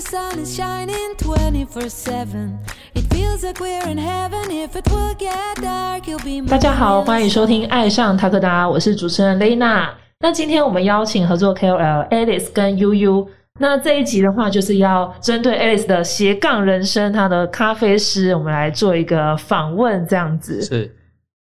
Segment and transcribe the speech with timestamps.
[0.00, 2.58] the sun is shining 24 7.
[2.94, 4.50] It feels like we're in heaven.
[4.50, 9.90] If it will get dark, you'll be 大家好，欢迎收听《爱上塔克达》，我是主持人 Lena。
[10.20, 13.28] 那今天我们邀请合作 KOL Alice 跟悠悠。
[13.58, 20.62] 那这一集的话，就是要针对 Alice 的斜杠人生，她的咖啡师，我们来做一个访问，这样子。
[20.62, 20.94] 是，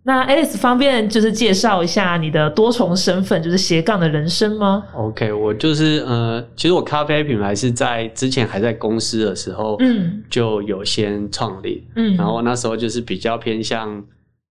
[0.09, 10.25] 那 Alice 方便就是介绍一下你的多重身份，就是斜杠的人生吗？OK，我就是呃，其实我咖啡品牌是在之前还在公司的时候，嗯。
[10.31, 14.03] 就有先创立，嗯，然后那时候就是比较偏向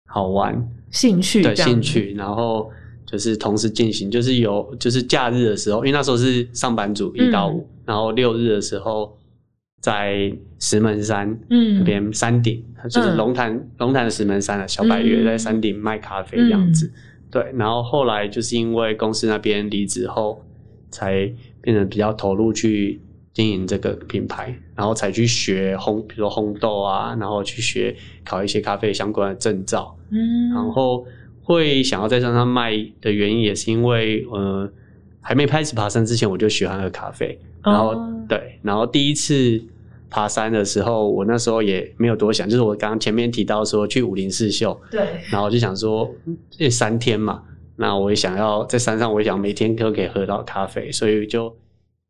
[0.06, 0.64] 好玩。
[0.92, 2.70] 兴趣对兴，趣，然后
[3.08, 7.56] 就是同时进行，就是有就是假日的时候，因为那时候是上班族一到嗯。
[7.56, 9.17] 五，然后六日的时候
[9.88, 11.80] 在石门山嗯。
[11.80, 13.16] 那边山顶，就是嗯。
[13.16, 15.26] 龙潭龙潭的石门山啊小百月嗯。
[15.26, 16.92] 在山顶卖咖啡这样子。
[17.32, 20.44] 对，然后后来就是因为公司那边离职后，
[20.90, 23.00] 才变得比较投入去
[23.34, 31.06] 经营这个品牌，然后才去学烘，比如说烘豆啊，然后去学考一些咖啡相关的证照，嗯，然后
[31.44, 34.70] 会想要在山上卖的原因，也是因为呃
[35.22, 39.62] 还没开始爬山之前，我就喜欢喝咖啡，然后、哦对，然后第一次
[40.10, 47.44] 爬山的时候，我那时候也没有多想，就是我刚刚前面提到说去武林四秀，对，然后我就想说，嗯这三天嘛，
[47.76, 51.56] 那我也想要在山上，我也想每天都可以喝到咖啡，所以就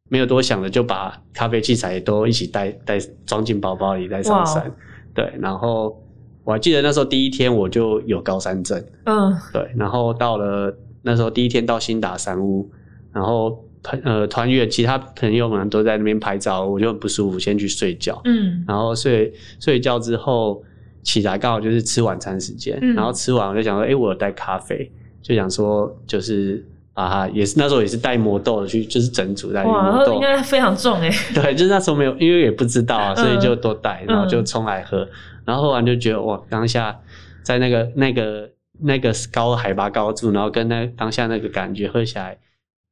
[0.10, 4.64] 没有多想的，就把咖啡器材都一起带带装进包包里，带上山。
[4.68, 4.76] 哇。
[5.14, 6.02] 对，然后
[6.44, 9.36] 我还记得那时候第一天我就有高山症，嗯。
[9.52, 12.70] 对，然后到了那时候第一天到新达山屋，
[13.12, 18.20] 然后团呃团员其他朋友们都在那边拍照，我就很不舒服，先去睡觉。
[18.26, 20.62] 嗯然后睡睡觉之后
[21.04, 29.74] 起来刚好就是吃晚餐时间，嗯然后吃完我就想说，哎、我有带咖啡，就想说就是把它也是那时候也是带磨豆的去，就是整组带磨
[30.06, 35.08] 豆那应，该非常重哎，对，就是那时候没有，因为也不知道啊，所以嗯就都带，然后就冲来喝，
[35.46, 37.00] 然后喝完就觉得哇，当下
[37.42, 38.50] 在那个那个
[38.82, 42.38] 那个高海拔高处，然后跟那当下那个感觉喝起来。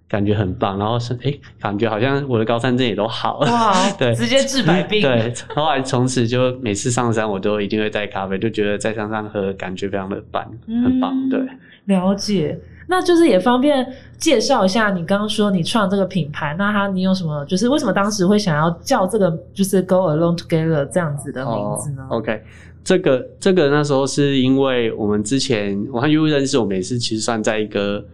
[0.08, 11.14] 感觉很棒，然后是哎，感觉好像我的高山症也都好了，哇， 对直接治百病，对，后来从此就每次上山我都一定会带咖啡，就觉得在山上喝感觉非常的棒，很棒。
[11.16, 11.40] 嗯对，
[11.86, 12.60] 了解。
[12.88, 13.84] 那就是也方便
[14.16, 17.44] 介绍一下，你刚刚说你创这个品牌，那它你有什么？
[17.46, 22.06] 就是为什么当时会想要叫这个就是 Go Alone Together 这样子的名字呢？
[22.12, 22.44] 哦、？OK，
[22.84, 28.06] 这个这个那时候是因为我们之前我和 U 认识，我们也是其实算在一个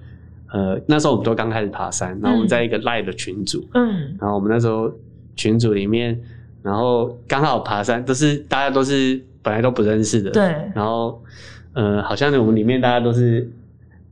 [0.52, 4.92] 呃那时候我们都刚开始爬山，然后我们在一个赖的群组，嗯然后我们那时候
[5.36, 6.20] 群组里面，
[6.62, 10.44] 然后刚好爬山都是大家都是本来都不认识的，对
[10.76, 11.22] 然后
[11.74, 13.50] 呃好像我们里面大家都是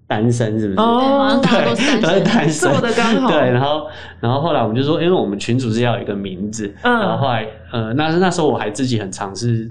[0.07, 0.79] 单身，是不是？
[0.79, 2.71] 哦对，都是单身。
[2.81, 3.87] 的刚好对，然后
[4.19, 9.69] 然后后来我们就说，因为我们群主是要有一个名字，嗯然后后来呃，那那时候我还自己很尝试，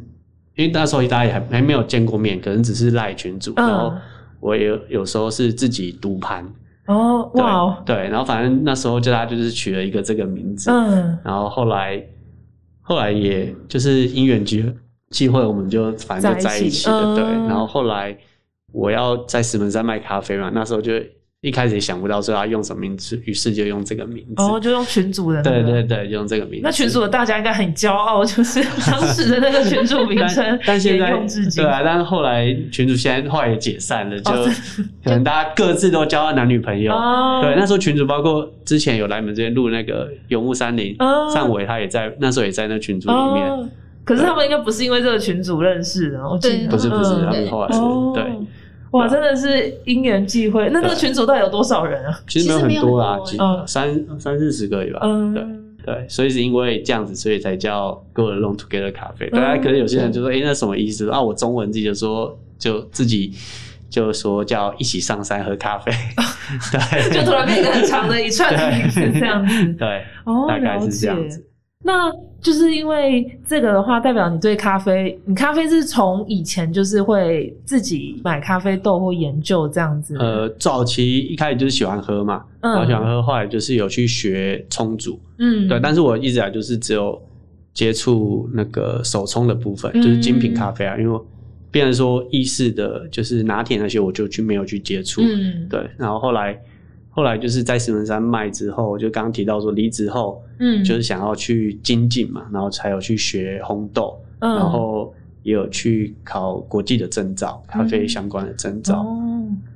[0.55, 3.93] 因为那时候大家也还还没有见过面，可能只是赖群主，嗯然后
[4.41, 6.45] 我也有有时候是自己读盘，
[6.87, 7.83] 哦对哇哦。
[7.85, 11.19] 对，然后反正那时候就大家就是取了一个这个名字，嗯。
[11.25, 12.03] 然后后来
[12.81, 14.65] 后来也就是因缘机
[15.11, 18.17] 机会，我们就反正就在一起了，对，然后后来
[18.73, 20.93] 我要在石门山卖咖啡嘛，那时候就
[21.49, 26.61] 一开始也想不到说要用什么名字，于是就用这个名字，哦，就用群主的、那个，对对对，就用这个名字。
[26.63, 31.65] 那群主的大家应该很骄傲， 就是当时的那个群主名称但，现在用至今。
[31.65, 34.49] 对啊，但是后来群主现在后来也解散了，就哦
[35.03, 36.93] 可能大家各自都交了男女朋友。
[36.93, 43.49] 哦对，那时候群主包括之前有来我们这边录那个游牧山林，哦尚伟他也在，那时候也在那群组里面。
[43.49, 43.69] 哦，
[44.05, 47.69] 可是他们应该不是因为这个群主认识的，我记得不是不是，嗯他们后来
[48.15, 48.25] 对，
[48.93, 50.71] 哇，真的是因缘际会。
[50.71, 52.21] 那那个群主到底有多少人啊？
[52.27, 55.01] 其实没有很多啦，几三三四十个而已吧。
[55.03, 55.45] 嗯，对
[55.85, 59.29] 对，所以是因为这样子，所以才叫 Go Alone Together 咖啡。
[59.33, 61.09] 嗯大家可能有些人就说，哎，那什么意思？
[61.11, 63.33] 啊，我中文自己就说，就自己
[63.89, 65.93] 就说叫一起上山喝咖啡。
[66.73, 69.67] 对，就突然变一个很长的一串的名字这样子。
[69.75, 71.45] 对，哦，大概是这样子。
[71.85, 80.17] 那就是因为这个的话，代表你对咖啡，你咖啡是从以前就是会自己买咖啡豆或研究这样子。
[80.19, 82.73] 呃，早期一开始就是喜欢喝嘛，嗯。
[82.73, 87.21] 然后喜欢喝，后来就是有去学冲煮，嗯，对，但是我一直来就是只有
[87.75, 90.01] 接触那个手冲的部分，嗯。
[90.01, 91.21] 就是精品咖啡啊，因为
[91.71, 96.59] 变成说意式的就是拿铁那些，我就去没有去接触，嗯，对，然后后来
[97.19, 105.13] 后来就是在石门山卖之后，就刚刚提到说离职后，嗯，就是想要去精进嘛，然后才有去学烘豆，嗯，然后
[105.43, 109.01] 也有去考国际的证照，咖啡相关的证照。
[109.01, 109.25] 哦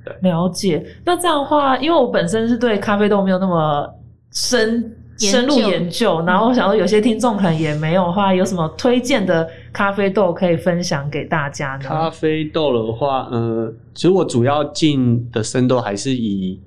[0.05, 0.85] 对，了解。
[1.03, 3.93] 那这样的话，因为我本身是对咖啡豆没有那么
[4.31, 6.23] 深深入研究。
[6.25, 11.79] 然后我想说，有些听众可能也没有的话，有什么推荐的咖啡豆可以分享给大家呢？
[11.83, 16.57] 咖啡豆的话，呃，其实我主要进的生豆还是以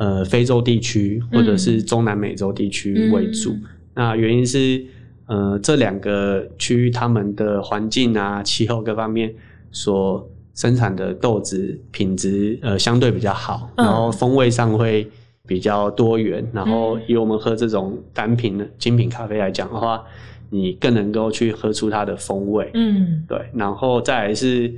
[0.00, 3.54] 呃非洲地区或者是中南美洲地区为主。
[3.94, 4.82] 那原因是，
[5.26, 9.30] 呃，这两个区域他们的环境啊、气候各方面
[9.70, 15.06] 所生产的豆子品质呃相对比较好，然后风味上会
[15.46, 16.42] 比较多元。
[16.50, 20.02] 然后以我们喝这种单品的精品咖啡来讲的话，
[20.48, 22.70] 你更能够去喝出它的风味。
[22.72, 23.38] 嗯，对。
[23.52, 24.72] 然后再来是，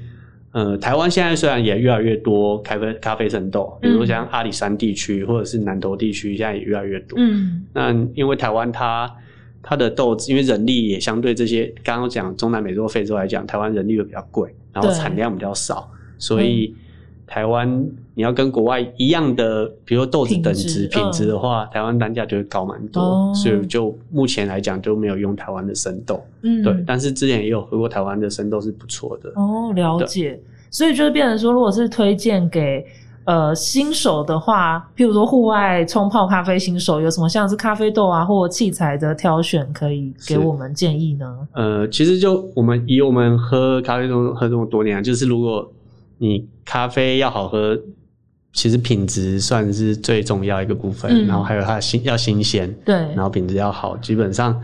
[0.53, 7.19] 呃，台湾现在虽然也越来越多咖啡咖啡生豆，比如像阿里山地区或者是南投地区，现在也越来越多。
[7.19, 9.11] 嗯，那因为台湾它
[9.63, 14.99] 它的豆子，因为人力也相对这些刚刚讲中南美洲、非洲来讲，台湾人力又比较贵，然后对。
[14.99, 16.75] 产量比较少，所以
[17.33, 17.83] 台湾
[18.15, 26.23] 你要跟国外一样的，比如说豆子等值品质的话，台湾单价就会高蛮多，哦所以就目前来讲就没有用台湾的生豆。
[26.43, 29.31] 嗯，对，但是之前也有喝过台湾的生豆是不错的。
[29.37, 30.39] 哦，了解。
[30.71, 32.85] 所以就是变成说，如果是推荐给
[33.25, 41.49] 呃新手的话，譬如说户外冲泡咖啡新手，有什么像是咖啡豆啊或器材的挑选，可以给我们建议呢？
[41.55, 45.67] 呃，其实就我们以我们喝咖啡豆喝这么多年啊，就是如果
[46.23, 47.77] 你咖啡要好喝，
[48.53, 54.63] 其实品质算是最重要一个部分，嗯然后还有它新要新鲜，对，然后品质要好，基本上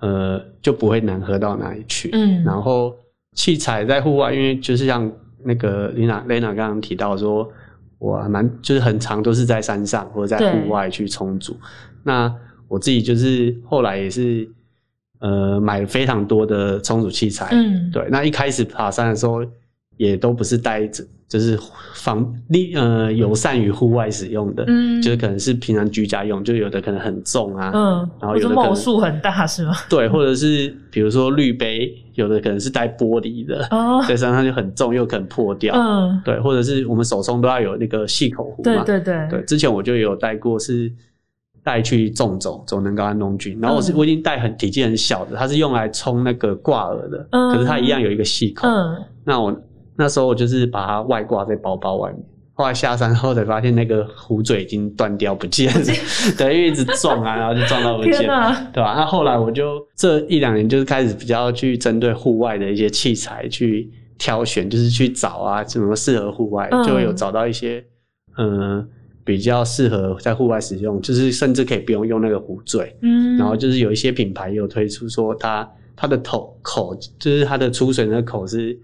[0.00, 2.10] 呃就不会难喝到哪里去。
[2.12, 2.92] 嗯然后
[3.36, 5.08] 器材在户外，因为就是像
[5.44, 7.48] 那个 Lena Lena 刚刚提到说，
[8.00, 11.56] 我还蛮就是很长都是在山上或者在对户外去充足。
[12.02, 12.34] 那
[12.66, 14.48] 我自己就是后来也是
[15.20, 18.08] 呃买了非常多的充足器材，嗯，对。
[18.10, 19.44] 那一开始爬山的时候
[19.96, 21.58] 也都不是带着，就是
[21.94, 29.74] 防利呃友善于户外使用的，嗯就是可能是平常居家用，就有的可能很重啊，嗯，然后有的可能某数很大是吗？
[29.88, 35.74] 对，或者是比如说滤杯，有的可能是带玻璃的，哦，在身上就很重，又可能破掉。
[35.74, 38.84] 嗯，对，或者是我们手冲都要有那个细口壶嘛。
[38.84, 40.92] 对对对，对之前我就有带过，是
[41.64, 48.68] 带去种走走能高安东菌，然后我是、嗯我已经带很体积很小的，它是用来冲那个挂耳的，嗯可是它一样有一个细口。
[48.68, 49.60] 嗯，那我
[49.96, 52.20] 那时候我就是把它外挂在包包外面。
[52.54, 55.86] 后来下山后才发现那个壶嘴已经断掉不见了，
[56.38, 58.50] 对，因为一直撞啊，然后就撞到不见了。
[58.72, 58.94] 对吧？
[58.96, 67.84] 那后来我就这一两年就是开始比较去针对户外的一些器材去挑选，就是去找啊，怎么适合户外，嗯就会有找到一些
[68.38, 68.88] 嗯、呃
[69.22, 72.96] 比较适合在户外使用，就是甚至可以不用用那个壶嘴。
[73.02, 78.78] 嗯，然后就是有一些品牌也有推出说它它的头口，就是它的出水那个口是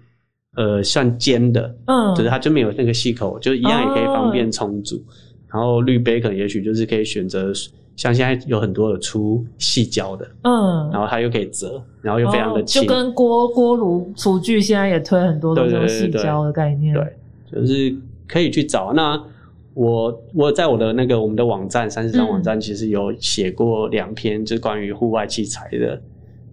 [0.57, 5.03] 呃算尖的，嗯，就是它就没有那个细口，就一样也可以方便哦冲煮。
[5.49, 7.53] 然后滤杯可能也许就是可以选择，
[7.95, 17.07] 像现在有很多的出细胶的，嗯，然后它又可以折，然后又非常的哦轻，就跟锅锅炉厨具现在也推很多的这种细胶的概念，对，
[17.53, 17.95] 就是
[18.27, 18.95] 可以去找。
[18.95, 19.23] 那
[19.75, 22.43] 我我在我的那个我们的网站三十张网嗯。
[22.43, 26.03] 站，其实有写过两篇，就是关于户外器材的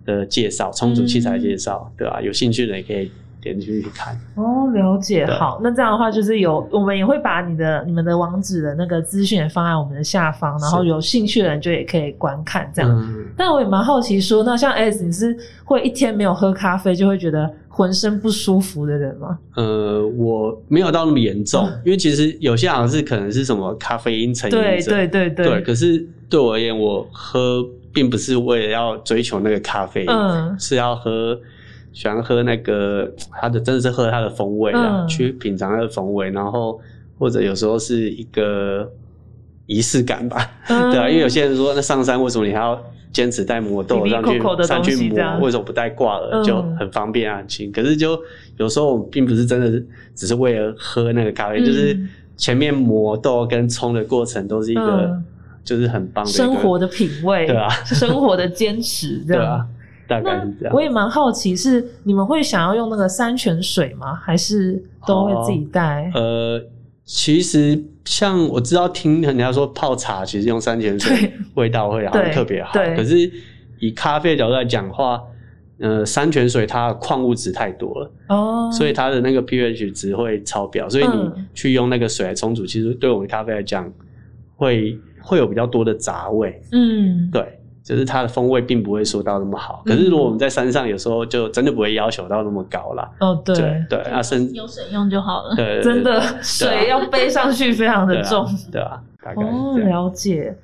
[0.06, 3.10] 的介绍，充足器材介绍，对吧、有兴趣的也可以
[3.42, 4.20] 点进去看。
[4.36, 5.26] 哦，了解。
[5.26, 12.92] 好，那这样的话就是有，我们也会把你的你们的网址的那个资讯放在我们的下方，然后有兴趣的人就也可以观看这样。
[12.92, 19.38] 嗯，但我也蛮好奇说，那像 S，你是会一天没有喝咖啡就会觉得浑身不舒服的人吗？
[19.56, 31.40] 呃，我没有到那么严重，嗯因为其实有些好像是可能是什么咖啡因成瘾对对，对对对，可是对我而言，我喝并不是为了要追求那个咖啡因，嗯是要喝，
[31.92, 35.08] 喜欢喝那个它的，真的是喝它的风味啊，嗯。
[35.08, 36.80] 去品尝它的风味，然后
[37.18, 38.90] 或者有时候是一个
[39.66, 40.90] 仪式感吧，嗯。
[40.92, 42.82] 对啊，因为有些人说，那上山为什么你还要
[43.12, 45.40] 坚持带磨豆上去上去磨？
[45.42, 46.44] 为什么不带挂耳嗯。
[46.44, 47.72] 就很方便啊，很轻？
[47.72, 48.20] 可是就
[48.58, 52.00] 有时候并不是真的是只是为了喝那个咖啡，嗯就是
[52.38, 55.26] 前面磨豆跟冲的过程都是一个嗯。
[55.62, 57.70] 就是很棒的生活的品味，对啊。
[57.86, 59.18] 生活的坚持。
[59.28, 59.64] 对啊，
[60.10, 60.82] 大概那是这样我。
[60.82, 64.16] 也蛮好奇，是你们会想要用那个山泉水吗？
[64.16, 66.12] 还是都会自己带？
[66.16, 66.60] 呃，
[67.06, 72.74] 其实像我知道听人家说泡茶，其实用山泉水味道会好对特别好。
[72.74, 73.32] 对可是
[73.80, 75.22] 以咖啡的角度来讲的话，
[75.80, 83.90] 呃，山泉水它的矿物质太多了，哦，所以它的那个 pH 值会超标，所以你嗯去用那个水来冲煮，其实对我们咖啡来讲
[84.56, 86.62] 会会有比较多的杂味。
[86.72, 87.59] 嗯，对。
[87.84, 93.10] 就是它的风味并不会说到那么好，可是如果我们在山上，有时候就真的不会要求到那么高啦。
[93.20, 95.56] 哦，对，对对，啊，甚有水用就好了。
[95.56, 98.46] 对真的水要背上去非常的重。
[98.72, 100.56] 对吧，大概哦，了解。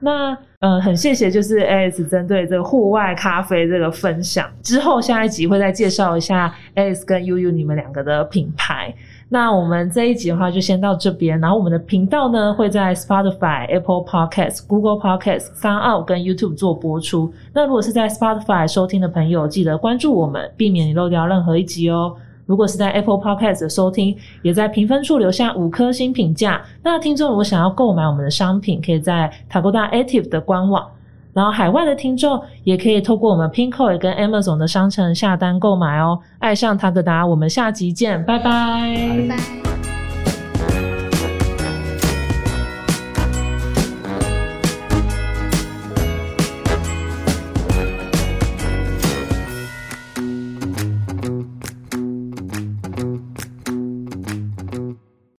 [0.00, 8.92] 那呃，很谢谢，就是 Alice 针对这个户外咖啡这个分享之后，下一集会再介绍一下 Alice 跟 UU 你们两个的品牌。
[9.32, 17.32] 那我们这一集的话就先到这边，然后我们的频道呢会在 Spotify、Apple Podcasts、Google Podcasts、Sound 跟 YouTube 做播出。
[17.54, 22.14] 那如果是在 Spotify 收听的朋友，记得关注我们，避免你漏掉任何一集哦。
[22.44, 26.60] 如果是在 Apple Podcast 收听，也在评分处留下五颗星评价。
[26.82, 30.86] 那听众如果想要购买我们的商品，可以在塔哥大 Active 的官网。
[31.32, 36.18] 然后海外的听众也可以透过我们 Pinkoi 跟 Amazon 的商城下单购买哦。
[36.38, 38.38] 爱上塔格达，我们下集见，拜。
[38.38, 39.71] 拜。